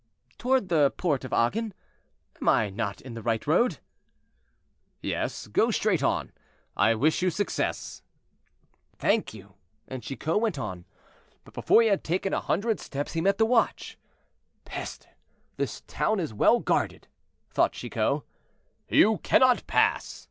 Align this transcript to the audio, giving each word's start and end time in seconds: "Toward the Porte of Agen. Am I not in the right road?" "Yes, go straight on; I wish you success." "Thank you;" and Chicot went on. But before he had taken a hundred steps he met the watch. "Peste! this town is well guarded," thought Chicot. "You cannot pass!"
"Toward 0.39 0.69
the 0.69 0.89
Porte 0.89 1.25
of 1.25 1.31
Agen. 1.31 1.75
Am 2.41 2.49
I 2.49 2.71
not 2.71 3.01
in 3.01 3.13
the 3.13 3.21
right 3.21 3.45
road?" 3.45 3.77
"Yes, 4.99 5.45
go 5.45 5.69
straight 5.69 6.01
on; 6.01 6.31
I 6.75 6.95
wish 6.95 7.21
you 7.21 7.29
success." 7.29 8.01
"Thank 8.97 9.35
you;" 9.35 9.53
and 9.87 10.01
Chicot 10.01 10.39
went 10.41 10.57
on. 10.57 10.85
But 11.43 11.53
before 11.53 11.83
he 11.83 11.87
had 11.89 12.03
taken 12.03 12.33
a 12.33 12.41
hundred 12.41 12.79
steps 12.79 13.13
he 13.13 13.21
met 13.21 13.37
the 13.37 13.45
watch. 13.45 13.99
"Peste! 14.65 15.07
this 15.57 15.81
town 15.85 16.19
is 16.19 16.33
well 16.33 16.59
guarded," 16.61 17.07
thought 17.51 17.73
Chicot. 17.73 18.23
"You 18.89 19.19
cannot 19.19 19.67
pass!" 19.67 20.19